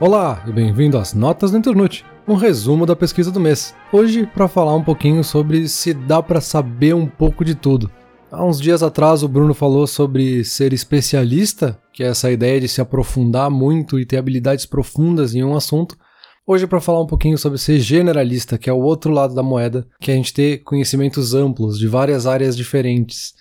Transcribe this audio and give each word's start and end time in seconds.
Olá 0.00 0.42
e 0.48 0.50
bem-vindo 0.50 0.96
às 0.96 1.12
Notas 1.12 1.50
do 1.50 1.58
Internute, 1.58 2.06
um 2.26 2.34
resumo 2.34 2.86
da 2.86 2.96
pesquisa 2.96 3.30
do 3.30 3.38
mês. 3.38 3.74
Hoje, 3.92 4.26
para 4.26 4.48
falar 4.48 4.74
um 4.74 4.82
pouquinho 4.82 5.22
sobre 5.22 5.68
se 5.68 5.92
dá 5.92 6.22
para 6.22 6.40
saber 6.40 6.94
um 6.94 7.06
pouco 7.06 7.44
de 7.44 7.54
tudo. 7.54 7.90
Há 8.32 8.42
uns 8.42 8.58
dias 8.58 8.82
atrás, 8.82 9.22
o 9.22 9.28
Bruno 9.28 9.52
falou 9.52 9.86
sobre 9.86 10.42
ser 10.42 10.72
especialista, 10.72 11.78
que 11.92 12.02
é 12.02 12.06
essa 12.06 12.30
ideia 12.30 12.58
de 12.58 12.66
se 12.66 12.80
aprofundar 12.80 13.50
muito 13.50 14.00
e 14.00 14.06
ter 14.06 14.16
habilidades 14.16 14.64
profundas 14.64 15.34
em 15.34 15.44
um 15.44 15.54
assunto. 15.54 15.98
Hoje, 16.46 16.66
para 16.66 16.80
falar 16.80 17.02
um 17.02 17.06
pouquinho 17.06 17.36
sobre 17.36 17.58
ser 17.58 17.78
generalista, 17.78 18.56
que 18.56 18.70
é 18.70 18.72
o 18.72 18.80
outro 18.80 19.12
lado 19.12 19.34
da 19.34 19.42
moeda, 19.42 19.86
que 20.00 20.10
é 20.10 20.14
a 20.14 20.16
gente 20.16 20.32
ter 20.32 20.62
conhecimentos 20.62 21.34
amplos 21.34 21.78
de 21.78 21.86
várias 21.86 22.26
áreas 22.26 22.56
diferentes. 22.56 23.34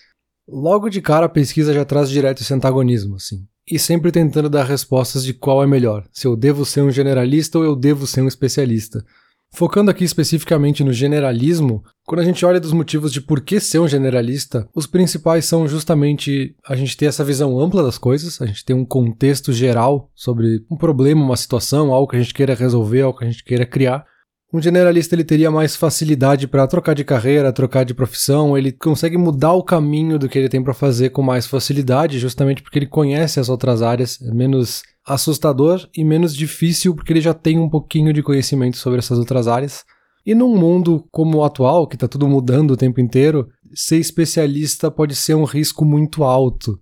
Logo 0.46 0.90
de 0.90 1.00
cara, 1.00 1.28
a 1.28 1.30
pesquisa 1.30 1.74
já 1.74 1.86
traz 1.86 2.10
direto 2.10 2.42
esse 2.42 2.54
antagonismo, 2.54 3.16
assim 3.16 3.48
e 3.70 3.78
sempre 3.78 4.12
tentando 4.12 4.50
dar 4.50 4.64
respostas 4.64 5.24
de 5.24 5.34
qual 5.34 5.64
é 5.64 5.68
melhor, 5.68 6.06
se 6.12 6.26
eu 6.26 6.36
devo 6.36 6.66
ser 6.66 6.82
um 6.82 6.92
generalista 6.92 7.58
ou 7.58 7.64
eu 7.64 7.76
devo 7.76 8.08
ser 8.08 8.22
um 8.22 8.28
especialista. 8.28 9.04
Focando 9.52 9.90
aqui 9.90 10.04
especificamente 10.04 10.84
no 10.84 10.94
generalismo, 10.94 11.84
quando 12.06 12.22
a 12.22 12.24
gente 12.24 12.46
olha 12.46 12.60
dos 12.60 12.72
motivos 12.72 13.12
de 13.12 13.20
por 13.20 13.42
que 13.42 13.60
ser 13.60 13.80
um 13.80 13.88
generalista, 13.88 14.70
os 14.76 14.86
principais 14.86 15.46
são 15.46 15.68
justamente 15.68 16.56
a 16.68 16.76
gente 16.76 16.96
ter 16.96 17.06
essa 17.06 17.24
visão 17.24 17.60
ampla 17.60 17.82
das 17.82 17.98
coisas, 17.98 18.40
a 18.42 18.46
gente 18.46 18.64
ter 18.64 18.76
um 18.76 18.86
contexto 18.86 19.52
geral 19.52 20.12
sobre 20.14 20.64
um 20.70 20.78
problema, 20.78 21.24
uma 21.24 21.36
situação, 21.36 21.92
algo 21.92 22.08
que 22.08 22.16
a 22.16 22.22
gente 22.22 22.34
queira 22.34 22.54
resolver, 22.54 23.02
algo 23.02 23.18
que 23.18 23.26
a 23.26 23.30
gente 23.30 23.44
queira 23.44 23.66
criar, 23.66 24.06
um 24.52 24.62
generalista 24.62 25.14
ele 25.14 25.24
teria 25.24 25.52
mais 25.52 25.76
facilidade 25.76 26.48
para 26.48 26.66
trocar 26.66 26.96
de 26.96 27.04
carreira, 27.04 27.54
trocar 27.54 27.86
de 27.86 27.94
profissão, 27.94 28.58
ele 28.58 28.72
consegue 28.72 29.18
mudar 29.18 29.54
o 29.54 29.64
caminho 29.64 30.18
do 30.18 30.28
que 30.28 30.40
ele 30.40 30.50
tem 30.50 30.64
para 30.64 30.74
fazer 30.74 31.12
com 31.12 31.22
mais 31.22 31.46
facilidade, 31.46 32.18
justamente 32.18 32.64
porque 32.64 32.80
ele 32.80 32.88
conhece 32.88 33.40
as 33.40 33.48
outras 33.48 33.84
áreas, 33.84 34.20
é 34.22 34.34
menos 34.34 34.82
assustador 35.06 35.88
e 35.96 36.04
menos 36.04 36.36
difícil 36.36 36.96
porque 36.96 37.14
ele 37.14 37.22
já 37.22 37.34
tem 37.34 37.60
um 37.60 37.70
pouquinho 37.70 38.12
de 38.12 38.24
conhecimento 38.24 38.78
sobre 38.78 39.00
essas 39.00 39.20
outras 39.20 39.48
áreas. 39.48 39.86
E 40.26 40.36
num 40.36 40.56
mundo 40.56 41.06
como 41.12 41.38
o 41.38 41.44
atual, 41.44 41.88
que 41.88 41.96
está 41.96 42.08
tudo 42.08 42.28
mudando 42.28 42.72
o 42.72 42.78
tempo 42.78 43.00
inteiro, 43.00 43.48
ser 43.74 43.98
especialista 43.98 44.90
pode 44.90 45.16
ser 45.16 45.36
um 45.36 45.44
risco 45.44 45.86
muito 45.86 46.24
alto. 46.24 46.80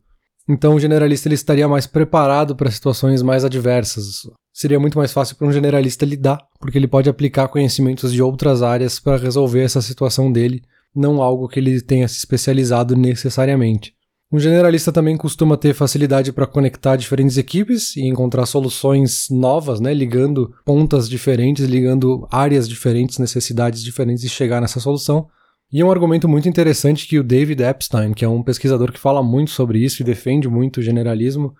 Então 0.48 0.76
o 0.76 0.80
generalista 0.80 1.28
ele 1.28 1.36
estaria 1.36 1.67
mais 1.67 1.86
preparado 1.86 2.56
para 2.56 2.72
situações 2.72 3.22
mais 3.22 3.44
adversas 3.44 4.23
seria 4.58 4.80
muito 4.80 4.98
mais 4.98 5.14
fácil 5.14 5.36
para 5.36 5.45
um 5.45 5.52
generalista 5.52 6.03
lidar, 6.03 6.40
porque 6.59 6.80
ele 6.80 6.88
pode 6.88 7.08
aplicar 7.08 7.48
conhecimentos 7.48 8.12
de 8.12 8.23
outras 8.23 8.64
áreas 8.64 9.00
para 9.00 9.16
resolver 9.16 9.62
essa 9.62 9.84
situação 9.84 10.31
dele, 10.31 10.64
não 10.95 11.22
algo 11.22 11.48
que 11.48 11.59
ele 11.59 11.80
tenha 11.80 12.08
se 12.08 12.18
especializado 12.18 12.95
necessariamente. 12.95 13.94
Um 14.31 14.40
generalista 14.40 14.92
também 14.92 15.16
costuma 15.16 15.56
ter 15.58 15.75
facilidade 15.75 16.34
para 16.34 16.48
conectar 16.48 16.95
diferentes 16.95 17.38
equipes 17.38 17.95
e 17.95 18.08
encontrar 18.08 18.48
soluções 18.48 19.28
novas, 19.30 19.80
né, 19.80 19.94
ligando 19.94 20.52
pontas 20.66 21.08
diferentes, 21.08 21.68
ligando 21.68 22.28
áreas 22.31 22.68
diferentes, 22.68 23.20
necessidades 23.20 23.84
diferentes 23.84 24.23
e 24.23 24.30
chegar 24.30 24.59
nessa 24.59 24.80
solução. 24.80 25.28
E 25.71 25.81
é 25.81 25.85
um 25.85 25.91
argumento 25.91 26.27
muito 26.29 26.47
interessante 26.47 27.07
que 27.07 27.19
o 27.19 27.23
David 27.23 27.61
Epstein, 27.61 28.13
que 28.13 28.23
é 28.23 28.29
um 28.29 28.41
pesquisador 28.41 28.91
que 28.91 28.99
fala 28.99 29.21
muito 29.21 29.51
sobre 29.51 29.79
isso 29.79 30.01
e 30.01 30.05
defende 30.05 30.47
muito 30.47 30.77
o 30.77 30.83
generalismo, 30.83 31.53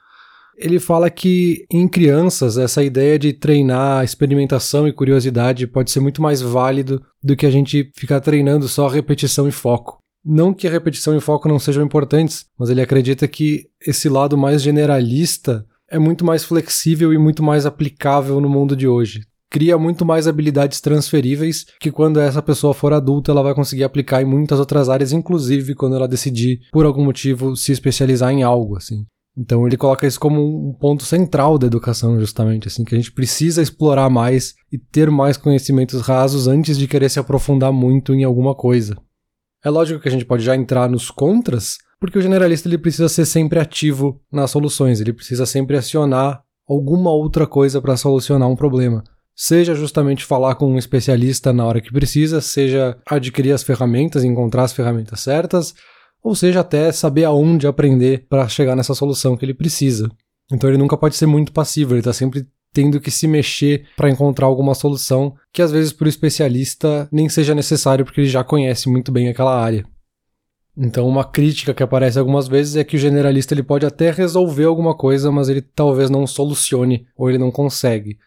ele 0.58 0.80
fala 0.80 1.09
que 1.09 1.66
em 1.72 1.88
crianças 1.88 2.58
essa 2.58 2.83
ideia 2.83 3.19
de 3.19 3.31
treinar 3.31 4.03
experimentação 4.03 4.88
e 4.88 4.94
curiosidade 4.94 5.67
pode 5.67 5.91
ser 5.91 6.00
muito 6.00 6.22
mais 6.22 6.41
válido 6.41 7.02
do 7.23 7.35
que 7.35 7.45
a 7.45 7.52
gente 7.52 7.91
ficar 7.95 8.19
treinando 8.22 8.67
só 8.67 8.88
repetição 8.88 9.47
e 9.47 9.52
foco. 9.52 10.00
Não 10.25 10.53
que 10.53 10.67
a 10.67 10.72
repetição 10.72 11.16
e 11.16 11.22
foco 11.22 11.47
não 11.47 11.59
sejam 11.59 11.83
importantes, 11.83 12.45
mas 12.58 12.69
ele 12.69 12.81
acredita 12.81 13.28
que 13.28 13.67
esse 13.85 14.09
lado 14.09 14.38
mais 14.38 14.61
generalista 14.61 15.66
é 15.89 16.00
muito 16.00 16.25
mais 16.25 16.44
flexível 16.44 17.13
e 17.13 17.17
muito 17.17 17.44
mais 17.44 17.66
aplicável 17.66 18.41
no 18.41 18.50
mundo 18.50 18.75
de 18.75 18.88
hoje. 18.88 19.22
Cria 19.50 19.78
muito 19.78 20.06
mais 20.06 20.28
habilidades 20.28 20.81
transferíveis 20.81 21.66
que 21.80 21.91
quando 21.91 22.19
essa 22.19 22.41
pessoa 22.41 22.74
for 22.74 22.91
adulta 22.91 23.31
ela 23.31 23.41
vai 23.41 23.56
conseguir 23.56 23.84
aplicar 23.84 24.22
em 24.22 24.25
muitas 24.25 24.59
outras 24.59 24.90
áreas, 24.90 25.13
inclusive 25.13 25.74
quando 25.74 25.96
ela 25.96 26.08
decidir 26.08 26.59
por 26.72 26.85
algum 26.85 27.03
motivo 27.03 27.56
se 27.56 27.72
especializar 27.72 28.31
em 28.31 28.44
algo 28.44 28.75
assim. 28.75 29.06
Então 29.38 29.68
ele 29.68 29.78
coloca 29.78 30.08
isso 30.08 30.19
como 30.19 30.41
um 30.41 30.74
ponto 30.74 31.03
central 31.03 31.59
da 31.59 31.68
educação, 31.68 32.19
justamente, 32.19 32.68
assim, 32.68 32.84
que 32.84 32.96
a 32.96 32.97
gente 32.97 33.12
precisa 33.12 33.62
explorar 33.62 34.09
mais 34.09 34.56
e 34.72 34.80
ter 34.80 35.12
mais 35.12 35.38
conhecimentos 35.38 36.02
rasos 36.02 36.47
antes 36.47 36.75
de 36.75 36.88
querer 36.88 37.08
se 37.08 37.19
aprofundar 37.19 37.72
muito 37.72 38.16
em 38.16 38.24
alguma 38.24 38.56
coisa. 38.56 38.97
É 39.64 39.69
lógico 39.69 40.00
que 40.00 40.08
a 40.08 40.12
gente 40.12 40.25
pode 40.25 40.44
já 40.44 40.56
entrar 40.56 40.90
nos 40.90 41.12
contras, 41.12 41.78
porque 42.00 42.18
o 42.18 42.22
generalista 42.22 42.68
ele 42.68 42.79
precisa 42.79 43.08
ser 43.08 43.25
sempre 43.25 43.59
ativo 43.59 44.19
nas 44.31 44.50
soluções, 44.50 45.00
ele 45.00 45.14
precisa 45.14 45.46
sempre 45.46 45.78
acionar 45.78 46.41
alguma 46.68 47.12
outra 47.12 47.46
coisa 47.46 47.79
para 47.79 47.96
solucionar 47.96 48.50
um 48.50 48.56
problema. 48.56 49.03
Seja 49.40 49.75
justamente 49.75 50.25
falar 50.25 50.56
com 50.56 50.66
um 50.66 50.80
especialista 50.80 51.53
na 51.53 51.64
hora 51.64 51.80
que 51.80 51.94
precisa, 51.94 52.42
seja 52.42 52.98
adquirir 53.06 53.52
as 53.52 53.62
ferramentas, 53.62 54.24
encontrar 54.24 54.64
as 54.64 54.74
ferramentas 54.74 55.20
certas, 55.20 55.75
ou 56.24 56.34
seja, 56.34 56.62
até 56.62 56.92
saber 56.92 57.25
aonde 57.25 57.68
aprender 57.68 58.26
para 58.28 58.47
chegar 58.47 58.76
nessa 58.76 58.96
solução 58.96 59.38
que 59.38 59.46
ele 59.46 59.53
precisa. 59.53 60.09
Então 60.52 60.68
ele 60.68 60.80
nunca 60.80 60.97
pode 60.97 61.16
ser 61.16 61.28
muito 61.28 61.52
passivo, 61.52 61.94
ele 61.94 62.00
está 62.00 62.12
sempre 62.12 62.47
tendo 62.74 63.00
que 63.00 63.12
se 63.12 63.28
mexer 63.28 63.86
para 63.96 64.09
encontrar 64.09 64.47
alguma 64.47 64.74
solução 64.74 65.36
que 65.53 65.62
às 65.62 65.72
vezes 65.72 65.94
para 65.94 66.06
o 66.06 66.09
especialista 66.09 67.08
nem 67.12 67.30
seja 67.30 67.53
necessário 67.53 68.06
porque 68.06 68.22
ele 68.22 68.30
já 68.30 68.44
conhece 68.44 68.90
muito 68.90 69.12
bem 69.12 69.30
aquela 69.30 69.56
área. 69.56 69.86
Então 70.76 71.08
uma 71.08 71.24
crítica 71.24 71.76
que 71.76 71.84
aparece 71.84 72.18
algumas 72.18 72.47
vezes 72.47 72.76
é 72.76 72.84
que 72.84 72.96
o 72.96 73.00
generalista 73.00 73.53
ele 73.53 73.64
pode 73.64 73.86
até 73.86 74.09
resolver 74.09 74.66
alguma 74.66 74.96
coisa, 74.96 75.31
mas 75.31 75.47
ele 75.47 75.62
talvez 75.62 76.09
não 76.09 76.26
solucione 76.26 77.06
ou 77.16 77.30
ele 77.30 77.38
não 77.38 77.52
consegue. 77.52 78.18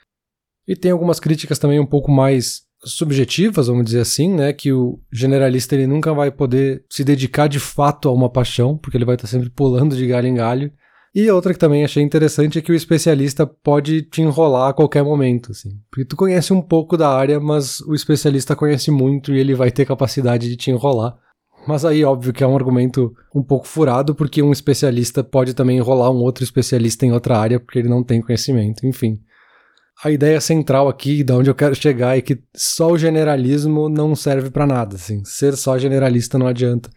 E 0.71 0.77
tem 0.77 0.93
algumas 0.93 1.19
críticas 1.19 1.59
também 1.59 1.81
um 1.81 1.85
pouco 1.85 2.13
mais 2.13 2.61
subjetivas, 2.85 3.67
vamos 3.67 3.85
dizer 3.87 3.99
assim, 3.99 4.33
né, 4.33 4.53
que 4.53 4.73
o 4.73 5.01
generalista 5.13 5.75
ele 5.75 5.85
nunca 5.85 6.15
vai 6.15 6.31
poder 6.31 6.85
se 6.89 7.03
dedicar 7.03 7.49
de 7.49 7.59
fato 7.59 8.09
a 8.09 8.13
uma 8.13 8.31
paixão, 8.31 8.79
porque 8.79 8.97
ele 8.97 9.05
vai 9.05 9.17
estar 9.17 9.27
sempre 9.27 9.51
pulando 9.51 9.97
de 9.97 10.07
galho 10.07 10.29
em 10.29 10.35
galho. 10.35 10.73
E 11.13 11.29
outra 11.29 11.53
que 11.53 11.59
também 11.59 11.83
achei 11.83 12.05
interessante 12.05 12.57
é 12.57 12.63
que 12.63 12.71
o 12.71 12.75
especialista 12.75 13.45
pode 13.45 14.03
te 14.03 14.23
enrolar 14.23 14.71
a 14.71 14.73
qualquer 14.73 15.03
momento, 15.03 15.51
assim. 15.51 15.71
Porque 15.91 16.05
tu 16.05 16.15
conhece 16.15 16.53
um 16.53 16.63
pouco 16.63 16.97
da 16.97 17.09
área, 17.09 17.41
mas 17.41 17.81
o 17.81 17.93
especialista 17.93 18.55
conhece 18.55 18.93
muito 18.93 19.35
e 19.35 19.41
ele 19.41 19.57
vai 19.57 19.73
ter 19.73 19.85
capacidade 19.85 20.49
de 20.49 20.57
te 20.57 20.71
enrolar. 20.71 21.17
Mas 21.67 21.85
aí, 21.85 22.05
óbvio 22.05 22.33
que 22.33 22.45
é 22.45 22.47
um 22.47 22.55
argumento 22.55 23.13
um 23.35 23.43
pouco 23.43 23.67
furado, 23.67 24.15
porque 24.15 24.41
um 24.41 24.53
especialista 24.53 25.25
pode 25.25 25.53
também 25.53 25.79
enrolar 25.79 26.13
um 26.13 26.23
outro 26.23 26.45
especialista 26.45 27.05
em 27.05 27.11
outra 27.11 27.37
área, 27.37 27.59
porque 27.59 27.81
ele 27.81 27.89
não 27.89 28.05
tem 28.05 28.23
conhecimento, 28.23 28.87
enfim 28.87 29.19
a 30.03 30.11
ideia 30.11 30.41
central 30.41 30.89
aqui, 30.89 31.23
da 31.23 31.37
onde 31.37 31.51
eu 31.51 31.55
quero 31.55 31.75
chegar, 31.75 32.17
é 32.17 32.21
que 32.21 32.39
só 32.55 32.91
o 32.91 32.99
generalismo 32.99 33.89
não 33.89 34.17
serve 34.17 34.51
para 34.51 34.67
nada, 34.67 34.97
assim. 34.97 35.23
Ser 35.25 35.57
só 35.57 35.79
generalista 35.79 36.39
não 36.39 36.47
adianta. 36.47 36.91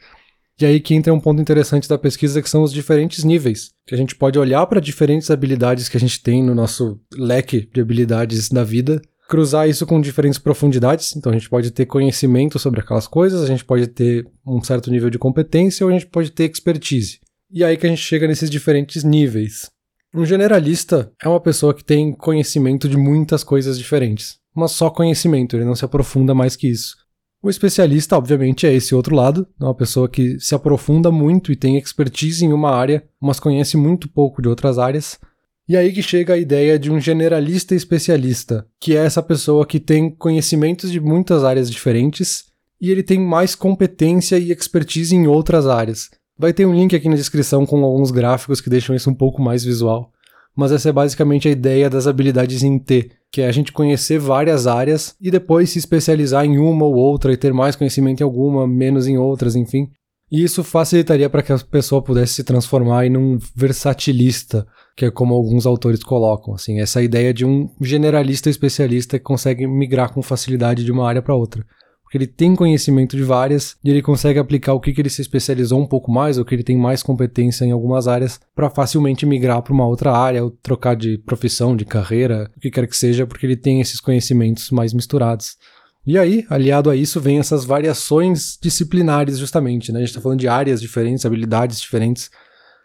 E 0.60 0.66
aí 0.66 0.80
que 0.80 0.94
entra 0.94 1.14
um 1.14 1.20
ponto 1.20 1.42
interessante 1.42 1.90
da 1.90 1.98
pesquisa, 1.98 2.42
que 2.42 2.50
são 2.50 2.64
os 2.64 2.72
diferentes 2.72 3.24
níveis. 3.24 3.72
Que 3.86 3.96
a 3.96 3.98
gente 3.98 4.16
pode 4.16 4.40
olhar 4.40 4.66
para 4.68 4.80
diferentes 4.80 5.30
habilidades 5.30 5.90
que 5.90 5.98
a 5.98 6.00
gente 6.00 6.22
tem 6.22 6.42
no 6.44 6.56
nosso 6.56 7.00
leque 7.14 7.68
de 7.74 7.82
habilidades 7.82 8.48
da 8.50 8.64
vida, 8.64 9.02
cruzar 9.28 9.68
isso 9.68 9.86
com 9.86 10.00
diferentes 10.00 10.40
profundidades. 10.40 11.16
Então 11.16 11.32
a 11.32 11.36
gente 11.36 11.50
pode 11.50 11.72
ter 11.72 11.86
conhecimento 11.86 12.58
sobre 12.60 12.80
aquelas 12.80 13.08
coisas, 13.08 13.42
a 13.42 13.48
gente 13.48 13.66
pode 13.66 13.88
ter 13.88 14.26
um 14.46 14.64
certo 14.64 14.92
nível 14.92 15.10
de 15.10 15.18
competência 15.18 15.86
ou 15.86 15.90
a 15.90 15.94
gente 15.94 16.08
pode 16.08 16.32
ter 16.32 16.50
expertise. 16.50 17.20
E 17.52 17.64
aí 17.64 17.76
que 17.76 17.86
a 17.86 17.90
gente 17.90 18.02
chega 18.02 18.28
nesses 18.28 18.50
diferentes 18.50 19.04
níveis. 19.04 19.73
Um 20.16 20.28
generalista 20.28 21.12
é 21.20 21.28
uma 21.28 21.40
pessoa 21.40 21.74
que 21.74 21.84
tem 21.84 22.14
conhecimento 22.14 22.88
de 22.88 22.96
muitas 22.96 23.44
coisas 23.44 23.80
diferentes, 23.80 24.38
mas 24.54 24.72
só 24.72 24.88
conhecimento, 24.88 25.56
ele 25.56 25.66
não 25.66 25.74
se 25.74 25.84
aprofunda 25.84 26.36
mais 26.36 26.56
que 26.56 26.68
isso. 26.68 26.96
O 27.42 27.50
especialista, 27.50 28.16
obviamente, 28.16 28.68
é 28.68 28.72
esse 28.72 28.94
outro 28.94 29.16
lado, 29.16 29.48
é 29.60 29.64
uma 29.64 29.74
pessoa 29.74 30.08
que 30.08 30.40
se 30.40 30.54
aprofunda 30.54 31.12
muito 31.12 31.52
e 31.52 31.56
tem 31.56 31.78
expertise 31.78 32.46
em 32.46 32.54
uma 32.54 32.70
área, 32.70 33.04
mas 33.20 33.40
conhece 33.40 33.76
muito 33.76 34.08
pouco 34.08 34.40
de 34.40 34.48
outras 34.48 34.78
áreas. 34.78 35.20
E 35.68 35.76
aí 35.76 35.92
que 35.92 36.04
chega 36.04 36.36
a 36.36 36.38
ideia 36.38 36.78
de 36.78 36.92
um 36.92 37.00
generalista 37.00 37.74
especialista, 37.74 38.68
que 38.80 38.96
é 38.96 39.04
essa 39.04 39.24
pessoa 39.24 39.66
que 39.66 39.80
tem 39.80 40.12
conhecimentos 40.12 40.92
de 40.92 41.00
muitas 41.00 41.44
áreas 41.44 41.72
diferentes 41.72 42.46
e 42.80 42.92
ele 42.92 43.02
tem 43.02 43.20
mais 43.20 43.56
competência 43.56 44.38
e 44.38 44.52
expertise 44.52 45.16
em 45.16 45.26
outras 45.26 45.66
áreas. 45.66 46.12
Vai 46.38 46.52
ter 46.52 46.66
um 46.66 46.74
link 46.74 46.96
aqui 46.96 47.10
na 47.10 47.16
descrição 47.16 47.66
com 47.66 47.84
alguns 47.84 48.10
gráficos 48.10 48.60
que 48.60 48.70
deixam 48.70 48.96
isso 48.96 49.10
um 49.10 49.14
pouco 49.14 49.42
mais 49.42 49.64
visual. 49.64 50.13
Mas 50.56 50.72
essa 50.72 50.90
é 50.90 50.92
basicamente 50.92 51.48
a 51.48 51.52
ideia 51.52 51.90
das 51.90 52.06
habilidades 52.06 52.62
em 52.64 52.78
T, 52.78 53.10
que 53.32 53.42
é 53.42 53.48
a 53.48 53.52
gente 53.52 53.72
conhecer 53.72 54.20
várias 54.20 54.68
áreas 54.68 55.16
e 55.20 55.32
depois 55.32 55.72
se 55.72 55.80
especializar 55.80 56.46
em 56.46 56.60
uma 56.60 56.86
ou 56.86 56.96
outra 56.96 57.34
e 57.34 57.38
ter 57.38 57.54
mais 57.54 57.76
conhecimento 57.76 58.22
em 58.22 58.24
alguma, 58.24 58.68
menos 58.68 59.08
em 59.08 59.18
outras, 59.18 59.56
enfim. 59.56 59.90
E 60.32 60.44
isso 60.44 60.64
facilitaria 60.64 61.30
para 61.30 61.44
que 61.44 61.52
a 61.52 61.60
pessoa 61.60 62.02
pudesse 62.02 62.34
se 62.34 62.44
transformar 62.44 63.06
em 63.06 63.16
um 63.16 63.38
versatilista, 63.56 64.66
que 64.96 65.06
é 65.06 65.12
como 65.12 65.34
alguns 65.34 65.66
autores 65.66 66.04
colocam, 66.04 66.56
assim, 66.56 66.80
essa 66.80 67.04
ideia 67.04 67.34
de 67.34 67.46
um 67.46 67.70
generalista 67.80 68.50
especialista 68.50 69.20
que 69.20 69.24
consegue 69.24 69.68
migrar 69.68 70.12
com 70.12 70.22
facilidade 70.24 70.84
de 70.84 70.92
uma 70.92 71.08
área 71.08 71.22
para 71.22 71.36
outra. 71.36 71.64
Porque 72.14 72.26
ele 72.26 72.32
tem 72.32 72.56
conhecimento 72.56 73.18
de 73.18 73.24
várias 73.24 73.76
e 73.84 73.90
ele 73.90 74.00
consegue 74.00 74.38
aplicar 74.38 74.74
o 74.74 74.80
que, 74.80 74.94
que 74.94 75.02
ele 75.02 75.10
se 75.10 75.24
especializou 75.24 75.82
um 75.82 75.88
pouco 75.88 76.12
mais 76.12 76.38
ou 76.38 76.46
que 76.46 76.54
ele 76.54 76.62
tem 76.62 76.78
mais 76.78 77.02
competência 77.02 77.66
em 77.66 77.72
algumas 77.72 78.08
áreas 78.08 78.40
para 78.56 78.70
facilmente 78.70 79.26
migrar 79.26 79.64
para 79.64 79.74
uma 79.74 79.88
outra 79.88 80.16
área 80.16 80.44
ou 80.44 80.52
trocar 80.52 80.96
de 80.96 81.18
profissão, 81.18 81.76
de 81.76 81.86
carreira, 81.86 82.52
o 82.56 82.60
que 82.60 82.70
quer 82.70 82.86
que 82.86 82.96
seja, 82.96 83.26
porque 83.26 83.48
ele 83.48 83.56
tem 83.56 83.82
esses 83.82 84.00
conhecimentos 84.00 84.70
mais 84.70 84.94
misturados. 84.94 85.58
E 86.06 86.16
aí, 86.16 86.46
aliado 86.52 86.92
a 86.92 86.96
isso, 86.96 87.20
vem 87.20 87.40
essas 87.40 87.66
variações 87.66 88.60
disciplinares, 88.62 89.40
justamente. 89.40 89.92
Né? 89.92 89.98
A 89.98 90.02
gente 90.02 90.10
está 90.10 90.22
falando 90.22 90.40
de 90.40 90.48
áreas 90.48 90.80
diferentes, 90.80 91.26
habilidades 91.26 91.82
diferentes, 91.82 92.30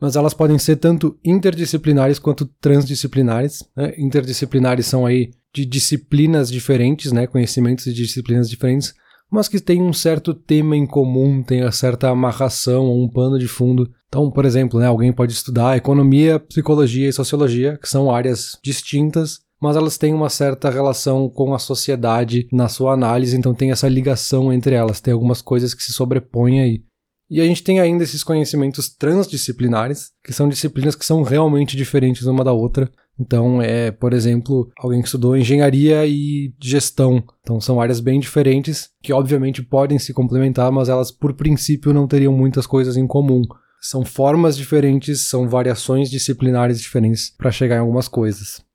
mas 0.01 0.17
elas 0.17 0.33
podem 0.33 0.59
ser 0.59 0.77
tanto 0.77 1.19
interdisciplinares 1.23 2.19
quanto 2.19 2.47
transdisciplinares. 2.63 3.63
Né? 3.77 3.93
Interdisciplinares 3.99 4.87
são 4.87 5.05
aí 5.05 5.33
de 5.55 5.67
disciplinas 5.67 6.51
diferentes, 6.51 7.13
né? 7.13 7.27
conhecimentos 7.27 7.85
de 7.85 7.93
disciplinas 7.93 8.49
diferentes, 8.49 8.95
mas 9.31 9.49
que 9.49 9.61
têm 9.61 9.83
um 9.83 9.93
certo 9.93 10.33
tema 10.33 10.77
em 10.77 10.87
comum, 10.87 11.43
tem 11.43 11.63
uma 11.63 11.73
certa 11.73 12.09
amarração 12.09 12.87
ou 12.87 13.03
um 13.03 13.09
pano 13.09 13.39
de 13.39 13.47
fundo. 13.47 13.91
Então, 14.09 14.31
por 14.31 14.45
exemplo, 14.45 14.81
né, 14.81 14.87
alguém 14.87 15.13
pode 15.13 15.33
estudar 15.33 15.77
economia, 15.77 16.39
psicologia 16.39 17.09
e 17.09 17.13
sociologia, 17.13 17.79
que 17.79 17.89
são 17.89 18.11
áreas 18.11 18.59
distintas, 18.63 19.41
mas 19.61 19.77
elas 19.77 19.99
têm 19.99 20.15
uma 20.15 20.31
certa 20.31 20.71
relação 20.71 21.29
com 21.29 21.53
a 21.53 21.59
sociedade 21.59 22.49
na 22.53 22.69
sua 22.69 22.93
análise, 22.93 23.37
então 23.37 23.55
tem 23.55 23.71
essa 23.71 23.89
ligação 23.89 24.53
entre 24.53 24.75
elas, 24.75 25.01
tem 25.01 25.13
algumas 25.13 25.43
coisas 25.43 25.75
que 25.75 25.83
se 25.83 25.93
sobrepõem 25.93 26.61
aí. 26.61 26.83
E 27.31 27.43
a 27.43 27.45
gente 27.45 27.63
tem 27.63 27.79
ainda 27.79 28.05
esses 28.05 28.25
conhecimentos 28.25 28.89
transdisciplinares, 28.89 30.13
que 30.25 30.33
são 30.33 30.49
disciplinas 30.49 30.95
que 30.95 31.05
são 31.05 31.23
realmente 31.23 31.77
diferentes 31.77 32.27
uma 32.27 32.43
da 32.43 32.53
outra. 32.53 32.91
Então, 33.19 33.61
é, 33.61 33.91
por 33.91 34.13
exemplo, 34.13 34.71
alguém 34.79 35.01
que 35.01 35.09
estudou 35.09 35.37
engenharia 35.37 36.07
e 36.07 36.55
gestão. 36.61 37.23
Então, 37.41 37.61
são 37.61 37.81
áreas 37.81 37.99
bem 38.01 38.21
diferentes, 38.21 38.91
que 39.03 39.13
obviamente 39.13 39.63
podem 39.63 39.99
se 39.99 40.13
complementar, 40.13 40.71
mas 40.71 40.89
elas, 40.89 41.11
por 41.11 41.35
princípio, 41.35 41.93
não 41.93 42.07
teriam 42.07 42.33
muitas 42.33 42.67
coisas 42.67 42.97
em 42.97 43.07
comum. 43.07 43.43
São 43.81 44.05
formas 44.05 44.57
diferentes, 44.57 45.29
são 45.29 45.49
variações 45.49 46.11
disciplinares 46.11 46.81
diferentes 46.81 47.31
para 47.37 47.51
chegar 47.51 47.77
em 47.77 47.81
algumas 47.81 48.09
coisas. 48.09 48.68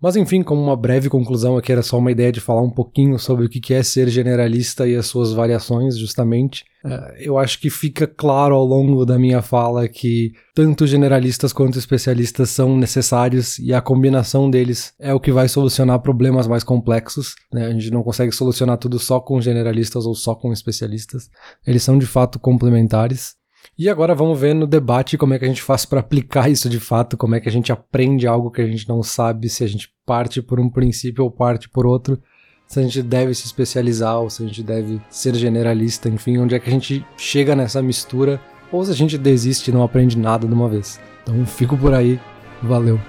Mas 0.00 0.14
enfim, 0.14 0.42
como 0.42 0.62
uma 0.62 0.76
breve 0.76 1.08
conclusão 1.08 1.56
aqui, 1.56 1.72
era 1.72 1.82
só 1.82 1.96
uma 1.98 2.12
ideia 2.12 2.30
de 2.30 2.40
falar 2.40 2.60
um 2.60 2.70
pouquinho 2.70 3.18
sobre 3.18 3.46
o 3.46 3.48
que 3.48 3.72
é 3.72 3.82
ser 3.82 4.08
generalista 4.08 4.86
e 4.86 4.94
as 4.94 5.06
suas 5.06 5.32
variações, 5.32 5.96
justamente. 5.96 6.64
É, 6.84 7.16
eu 7.18 7.38
acho 7.38 7.58
que 7.58 7.70
fica 7.70 8.06
claro 8.06 8.54
ao 8.54 8.64
longo 8.64 9.06
da 9.06 9.18
minha 9.18 9.40
fala 9.40 9.88
que 9.88 10.32
tanto 10.54 10.86
generalistas 10.86 11.52
quanto 11.52 11.78
especialistas 11.78 12.50
são 12.50 12.76
necessários 12.76 13.58
e 13.58 13.72
a 13.72 13.80
combinação 13.80 14.50
deles 14.50 14.92
é 15.00 15.14
o 15.14 15.20
que 15.20 15.32
vai 15.32 15.48
solucionar 15.48 15.98
problemas 16.00 16.46
mais 16.46 16.62
complexos. 16.62 17.34
Né? 17.50 17.66
A 17.66 17.72
gente 17.72 17.90
não 17.90 18.02
consegue 18.02 18.32
solucionar 18.32 18.76
tudo 18.76 18.98
só 18.98 19.18
com 19.18 19.40
generalistas 19.40 20.04
ou 20.04 20.14
só 20.14 20.34
com 20.34 20.52
especialistas. 20.52 21.30
Eles 21.66 21.82
são 21.82 21.98
de 21.98 22.06
fato 22.06 22.38
complementares. 22.38 23.34
E 23.78 23.88
agora 23.88 24.14
vamos 24.14 24.38
ver 24.38 24.54
no 24.54 24.66
debate 24.66 25.18
como 25.18 25.34
é 25.34 25.38
que 25.38 25.44
a 25.44 25.48
gente 25.48 25.62
faz 25.62 25.84
para 25.84 26.00
aplicar 26.00 26.50
isso 26.50 26.68
de 26.68 26.80
fato, 26.80 27.16
como 27.16 27.34
é 27.34 27.40
que 27.40 27.48
a 27.48 27.52
gente 27.52 27.72
aprende 27.72 28.26
algo 28.26 28.50
que 28.50 28.60
a 28.60 28.66
gente 28.66 28.88
não 28.88 29.02
sabe, 29.02 29.48
se 29.48 29.64
a 29.64 29.66
gente 29.66 29.90
parte 30.04 30.40
por 30.40 30.60
um 30.60 30.68
princípio 30.68 31.24
ou 31.24 31.30
parte 31.30 31.68
por 31.68 31.86
outro, 31.86 32.20
se 32.66 32.80
a 32.80 32.82
gente 32.82 33.02
deve 33.02 33.34
se 33.34 33.46
especializar 33.46 34.18
ou 34.18 34.28
se 34.28 34.42
a 34.42 34.46
gente 34.46 34.62
deve 34.62 35.00
ser 35.08 35.34
generalista, 35.34 36.08
enfim, 36.08 36.38
onde 36.38 36.54
é 36.54 36.58
que 36.58 36.68
a 36.68 36.72
gente 36.72 37.04
chega 37.16 37.54
nessa 37.54 37.82
mistura 37.82 38.40
ou 38.72 38.84
se 38.84 38.90
a 38.90 38.94
gente 38.94 39.16
desiste 39.16 39.70
e 39.70 39.74
não 39.74 39.82
aprende 39.82 40.18
nada 40.18 40.46
de 40.46 40.52
uma 40.52 40.68
vez. 40.68 41.00
Então 41.22 41.44
fico 41.46 41.76
por 41.76 41.94
aí, 41.94 42.20
valeu. 42.62 43.00